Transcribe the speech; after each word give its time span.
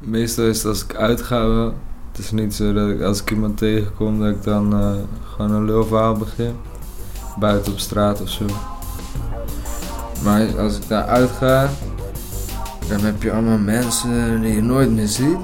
Meestal 0.00 0.44
is 0.44 0.56
het 0.56 0.66
als 0.66 0.84
ik 0.84 0.94
uitga. 0.94 1.72
Het 2.10 2.18
is 2.18 2.30
niet 2.30 2.54
zo 2.54 2.72
dat 2.72 2.88
ik 2.88 3.02
als 3.02 3.20
ik 3.20 3.30
iemand 3.30 3.58
tegenkom 3.58 4.20
dat 4.20 4.28
ik 4.28 4.42
dan 4.42 4.72
eh, 4.72 4.92
gewoon 5.34 5.50
een 5.50 5.64
lulverhaal 5.64 6.16
begin. 6.16 6.52
Buiten 7.38 7.72
op 7.72 7.78
straat 7.78 8.22
of 8.22 8.28
zo. 8.28 8.44
Maar 10.24 10.58
als 10.58 10.76
ik 10.76 10.88
daar 10.88 11.04
uitga, 11.04 11.68
dan 12.88 13.00
heb 13.00 13.22
je 13.22 13.32
allemaal 13.32 13.58
mensen 13.58 14.40
die 14.40 14.54
je 14.54 14.62
nooit 14.62 14.90
meer 14.90 15.08
ziet. 15.08 15.38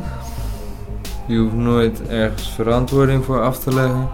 Je 1.27 1.39
hoeft 1.39 1.55
nooit 1.55 2.09
ergens 2.09 2.51
verantwoording 2.51 3.25
voor 3.25 3.43
af 3.43 3.59
te 3.59 3.75
leggen. 3.75 4.09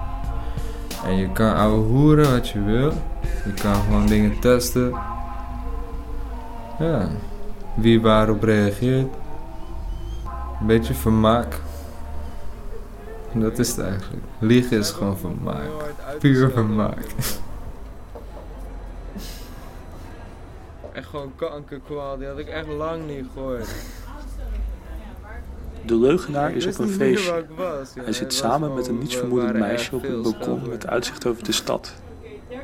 En 1.05 1.17
je 1.17 1.33
kan 1.33 1.55
ouwe 1.55 1.83
hoeren 1.87 2.31
wat 2.31 2.49
je 2.49 2.63
wil. 2.63 2.93
Je 3.45 3.53
kan 3.63 3.75
gewoon 3.75 4.07
dingen 4.07 4.41
testen. 4.41 4.93
Ja, 6.79 7.09
wie 7.75 8.01
waarop 8.01 8.43
reageert. 8.43 9.21
Een 10.63 10.69
beetje 10.69 10.95
vermaak. 10.95 11.61
En 13.33 13.41
dat 13.41 13.59
is 13.59 13.69
het 13.69 13.79
eigenlijk. 13.79 14.23
Liegen 14.39 14.79
is 14.79 14.91
gewoon 14.91 15.19
vermaak. 15.19 15.69
Puur 16.19 16.51
vermaak. 16.51 16.99
Echt 20.93 21.07
gewoon 21.07 21.33
kankerkwal, 21.37 22.19
die 22.19 22.27
had 22.27 22.39
ik 22.39 22.49
echt 22.49 22.69
lang 22.69 23.07
niet 23.07 23.25
gehoord. 23.33 23.75
De 25.87 25.97
leugenaar 25.97 26.53
is 26.53 26.67
op 26.67 26.79
een 26.79 26.89
feestje. 26.89 27.45
Hij 28.01 28.13
zit 28.13 28.35
samen 28.35 28.75
met 28.75 28.87
een 28.87 28.99
nietsvermoedend 28.99 29.59
meisje 29.59 29.95
op 29.95 30.05
een 30.05 30.23
balkon 30.23 30.69
met 30.69 30.87
uitzicht 30.87 31.27
over 31.27 31.45
de 31.45 31.53
stad. 31.53 31.95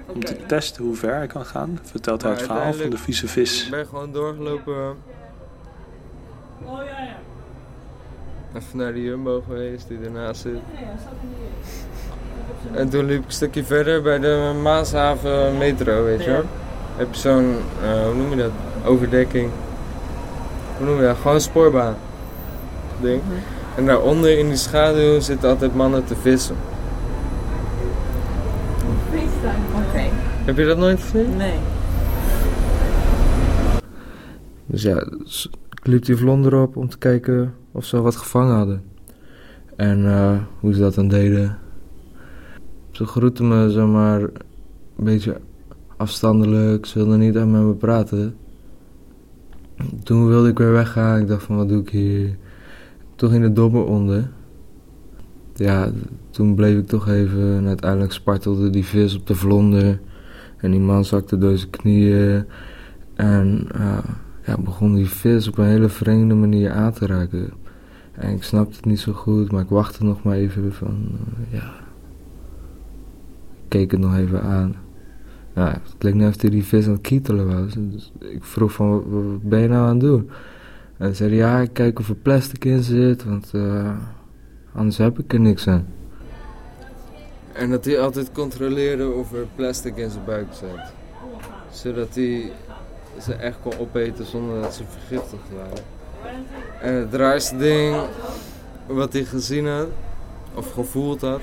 Om 0.06 0.24
te 0.24 0.46
testen 0.46 0.84
hoe 0.84 0.94
ver 0.94 1.14
hij 1.14 1.26
kan 1.26 1.44
gaan, 1.44 1.78
vertelt 1.82 2.22
hij 2.22 2.30
het 2.30 2.42
verhaal 2.42 2.72
van 2.72 2.90
de 2.90 2.98
vieze 2.98 3.28
vis. 3.28 3.64
Ik 3.64 3.70
ben 3.70 3.86
gewoon 3.86 4.12
doorgelopen. 4.12 4.96
Even 8.58 8.78
naar 8.78 8.92
de 8.92 9.02
Jumbo 9.02 9.42
geweest 9.46 9.88
die 9.88 9.98
ernaast 10.04 10.40
zit. 10.40 10.58
En 12.72 12.88
toen 12.88 13.04
liep 13.04 13.18
ik 13.18 13.24
een 13.24 13.32
stukje 13.32 13.64
verder 13.64 14.02
bij 14.02 14.18
de 14.18 14.58
Maashaven 14.62 15.58
metro, 15.58 16.04
weet 16.04 16.24
je 16.24 16.30
wel. 16.30 16.44
Heb 16.96 17.14
je 17.14 17.20
zo'n, 17.20 17.56
eh, 17.82 18.02
hoe 18.02 18.14
noem 18.14 18.30
je 18.30 18.36
dat? 18.36 18.50
Overdekking. 18.84 19.50
Hoe 20.76 20.86
noem 20.86 20.96
je 20.96 21.02
dat? 21.02 21.16
Gewoon 21.16 21.34
een 21.34 21.40
spoorbaan. 21.40 21.96
Ding. 23.00 23.22
En 23.76 23.86
daaronder 23.86 24.38
in 24.38 24.48
die 24.48 24.56
schaduw 24.56 25.20
zitten 25.20 25.48
altijd 25.48 25.74
mannen 25.74 26.04
te 26.04 26.16
vissen. 26.16 26.56
Oké. 29.74 30.02
Heb 30.44 30.56
je 30.56 30.66
dat 30.66 30.78
nooit 30.78 31.00
gezien? 31.00 31.36
Nee. 31.36 31.58
Dus 34.66 34.82
ja, 34.82 35.04
dus 35.24 35.50
ik 35.70 35.86
liep 35.86 36.04
die 36.04 36.16
vlonder 36.16 36.60
op 36.60 36.76
om 36.76 36.88
te 36.88 36.98
kijken 36.98 37.54
of 37.72 37.94
al 37.94 38.02
wat 38.02 38.16
gevangen 38.16 38.56
hadden. 38.56 38.82
En 39.76 40.06
eh, 40.06 40.36
hoe 40.60 40.72
ze 40.72 40.80
dat 40.80 40.94
dan 40.94 41.08
deden. 41.08 41.58
Ze 42.90 43.04
groetten 43.04 43.48
me, 43.48 43.70
zeg 43.70 43.86
maar, 43.86 44.20
een 44.20 45.04
beetje 45.04 45.40
afstandelijk. 45.96 46.86
Ze 46.86 46.98
wilden 46.98 47.18
niet 47.18 47.36
aan 47.36 47.50
met 47.50 47.62
me 47.62 47.74
praten. 47.74 48.36
Toen 50.02 50.26
wilde 50.26 50.48
ik 50.48 50.58
weer 50.58 50.72
weggaan. 50.72 51.20
Ik 51.20 51.28
dacht 51.28 51.42
van, 51.42 51.56
wat 51.56 51.68
doe 51.68 51.80
ik 51.80 51.88
hier? 51.88 52.36
Toen 53.14 53.30
ging 53.30 53.42
de 53.42 53.52
dobber 53.52 53.84
onder. 53.84 54.30
Ja, 55.54 55.90
toen 56.30 56.54
bleef 56.54 56.78
ik 56.78 56.86
toch 56.86 57.08
even. 57.08 57.56
En 57.56 57.66
uiteindelijk 57.66 58.12
spartelde 58.12 58.70
die 58.70 58.84
vis 58.84 59.16
op 59.16 59.26
de 59.26 59.34
vlonder. 59.34 60.00
En 60.56 60.70
die 60.70 60.80
man 60.80 61.04
zakte 61.04 61.38
door 61.38 61.56
zijn 61.56 61.70
knieën. 61.70 62.44
En 63.14 63.66
eh, 63.74 63.98
ja, 64.48 64.56
begon 64.58 64.94
die 64.94 65.08
vis 65.08 65.48
op 65.48 65.58
een 65.58 65.64
hele 65.64 65.88
vreemde 65.88 66.34
manier 66.34 66.72
aan 66.72 66.92
te 66.92 67.06
raken. 67.06 67.52
En 68.12 68.34
ik 68.34 68.42
snapte 68.42 68.76
het 68.76 68.84
niet 68.84 69.00
zo 69.00 69.12
goed, 69.12 69.52
maar 69.52 69.62
ik 69.62 69.68
wachtte 69.68 70.04
nog 70.04 70.22
maar 70.22 70.36
even 70.36 70.72
van, 70.72 71.08
eh, 71.12 71.58
ja. 71.58 71.74
Ik 73.62 73.68
keek 73.68 73.90
het 73.90 74.00
nog 74.00 74.16
even 74.16 74.42
aan. 74.42 74.74
Ja, 75.54 75.80
het 75.92 76.02
leek 76.02 76.14
net 76.14 76.34
of 76.34 76.40
hij 76.40 76.50
die 76.50 76.64
vis 76.64 76.86
aan 76.86 76.92
het 76.92 77.00
kietelen 77.00 77.62
was. 77.62 77.74
Dus 77.74 78.12
ik 78.18 78.44
vroeg 78.44 78.72
van, 78.72 78.90
wat, 78.90 79.02
wat 79.10 79.42
ben 79.42 79.60
je 79.60 79.68
nou 79.68 79.86
aan 79.86 79.90
het 79.90 80.00
doen? 80.00 80.30
En 80.96 81.04
hij 81.04 81.14
zei, 81.14 81.34
ja, 81.34 81.58
ik 81.60 81.72
kijk 81.72 81.98
of 81.98 82.08
er 82.08 82.14
plastic 82.14 82.64
in 82.64 82.82
zit, 82.82 83.24
want 83.24 83.50
eh, 83.54 83.96
anders 84.72 84.96
heb 84.96 85.18
ik 85.18 85.32
er 85.32 85.40
niks 85.40 85.68
aan. 85.68 85.86
En 87.52 87.70
dat 87.70 87.84
hij 87.84 88.00
altijd 88.00 88.32
controleerde 88.32 89.10
of 89.10 89.32
er 89.32 89.46
plastic 89.54 89.96
in 89.96 90.10
zijn 90.10 90.24
buik 90.24 90.46
zat. 90.52 90.92
Zodat 91.70 92.14
hij 92.14 92.50
ze 93.22 93.34
echt 93.34 93.56
kon 93.62 93.78
opeten 93.78 94.24
zonder 94.26 94.62
dat 94.62 94.74
ze 94.74 94.82
vergiftigd 94.84 95.42
waren. 95.56 95.84
En 96.80 96.94
het 96.94 97.14
raarste 97.14 97.56
ding 97.56 97.96
wat 98.86 99.12
hij 99.12 99.24
gezien 99.24 99.66
had, 99.66 99.86
of 100.54 100.72
gevoeld 100.72 101.20
had, 101.20 101.40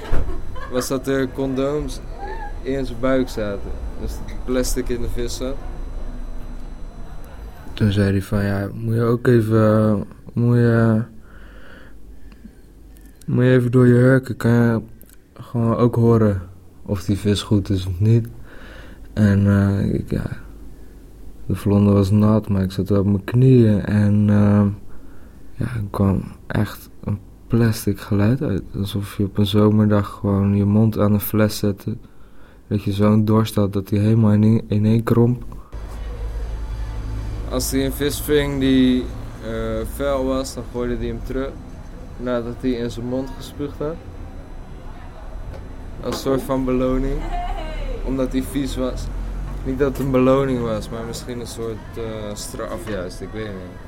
was 0.71 0.87
dat 0.87 1.07
er 1.07 1.29
condooms 1.29 1.99
in 2.61 2.85
zijn 2.85 2.99
buik 2.99 3.29
zaten. 3.29 3.71
Dus 4.01 4.11
plastic 4.45 4.89
in 4.89 5.01
de 5.01 5.09
vis 5.09 5.35
zat. 5.35 5.55
Toen 7.73 7.91
zei 7.91 8.11
hij 8.11 8.21
van 8.21 8.43
ja, 8.43 8.69
moet 8.73 8.95
je 8.95 9.01
ook 9.01 9.27
even, 9.27 10.03
moet 10.33 10.55
je, 10.55 11.01
moet 13.25 13.43
je 13.43 13.51
even 13.51 13.71
door 13.71 13.87
je 13.87 13.93
hurken, 13.93 14.37
kan 14.37 14.51
je 14.51 14.81
gewoon 15.33 15.75
ook 15.75 15.95
horen 15.95 16.41
of 16.85 17.03
die 17.03 17.17
vis 17.17 17.41
goed 17.41 17.69
is 17.69 17.85
of 17.85 17.99
niet. 17.99 18.27
En 19.13 19.47
ik, 19.93 20.11
ja, 20.11 20.25
de 21.45 21.55
vlonder 21.55 21.93
was 21.93 22.11
nat, 22.11 22.49
maar 22.49 22.63
ik 22.63 22.71
zat 22.71 22.91
op 22.91 23.05
mijn 23.05 23.23
knieën 23.23 23.85
en 23.85 24.29
eh, 24.29 24.65
ja, 25.53 25.65
er 25.65 25.83
kwam 25.89 26.23
echt 26.47 26.89
een 27.03 27.19
plastic 27.47 27.99
geluid 27.99 28.41
uit. 28.41 28.63
Alsof 28.77 29.17
je 29.17 29.23
op 29.23 29.37
een 29.37 29.45
zomerdag 29.45 30.09
gewoon 30.09 30.55
je 30.55 30.65
mond 30.65 30.99
aan 30.99 31.13
een 31.13 31.19
fles 31.19 31.57
zette. 31.57 31.97
Dat 32.67 32.83
je 32.83 32.91
zo'n 32.91 33.25
dorst 33.25 33.55
had 33.55 33.73
dat 33.73 33.89
hij 33.89 33.99
helemaal 33.99 34.31
in 34.31 34.85
één 34.85 35.03
kromp. 35.03 35.43
Als 37.49 37.71
hij 37.71 37.85
een 37.85 37.93
vis 37.93 38.21
ving 38.21 38.59
die 38.59 39.03
eh 39.45 39.85
vuil 39.95 40.25
was, 40.25 40.53
dan 40.53 40.63
gooide 40.71 40.97
hij 40.97 41.07
hem 41.07 41.19
terug. 41.23 41.49
Nadat 42.17 42.55
hij 42.59 42.71
in 42.71 42.91
zijn 42.91 43.05
mond 43.05 43.29
gespuugd 43.37 43.77
had. 43.77 43.95
Als 46.03 46.21
soort 46.21 46.41
van 46.41 46.65
beloning. 46.65 47.17
Omdat 48.05 48.31
hij 48.31 48.43
vies 48.43 48.75
was. 48.75 49.03
Niet 49.65 49.79
dat 49.79 49.91
het 49.97 50.05
een 50.05 50.11
beloning 50.11 50.61
was, 50.61 50.89
maar 50.89 51.03
misschien 51.07 51.39
een 51.39 51.47
soort 51.47 51.77
eh, 51.97 52.03
straf 52.33 52.89
juist, 52.89 53.21
ik 53.21 53.29
weet 53.33 53.45
het 53.47 53.55
niet. 53.55 53.83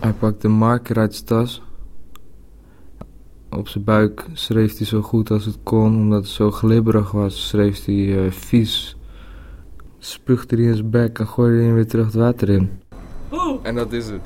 Hij 0.00 0.12
pakte 0.12 0.46
een 0.46 0.52
marker 0.52 0.96
uit 0.98 1.14
zijn 1.14 1.26
tas. 1.26 1.62
Op 3.50 3.68
zijn 3.68 3.84
buik 3.84 4.26
schreef 4.32 4.76
hij 4.76 4.86
zo 4.86 5.00
goed 5.02 5.30
als 5.30 5.44
het 5.44 5.58
kon, 5.62 5.96
omdat 5.96 6.22
het 6.22 6.30
zo 6.32 6.50
glibberig 6.50 7.10
was, 7.10 7.48
schreef 7.48 7.84
hij 7.84 8.24
eh, 8.24 8.30
vies. 8.30 8.96
Spuugde 9.98 10.56
hij 10.56 10.64
in 10.64 10.74
zijn 10.74 10.90
bek 10.90 11.18
en 11.18 11.26
gooide 11.26 11.62
hij 11.62 11.72
weer 11.72 11.86
terug 11.86 12.04
het 12.06 12.14
water 12.14 12.48
in. 12.48 12.70
Boe, 13.28 13.58
En 13.62 13.74
dat 13.74 13.92
is 13.92 14.06
het. 14.06 14.20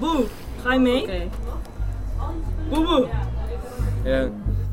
boe, 0.00 0.24
ga 0.62 0.72
je 0.72 0.80
mee? 0.80 1.02
Oké. 1.02 1.28
Boe, 2.70 2.84
boe, 2.84 3.08
Ja. 4.04 4.28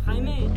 ga 0.06 0.12
je 0.12 0.22
mee? 0.22 0.50